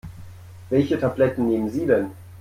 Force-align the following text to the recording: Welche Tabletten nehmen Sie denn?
Welche 0.71 0.97
Tabletten 0.99 1.47
nehmen 1.47 1.69
Sie 1.69 1.85
denn? 1.85 2.09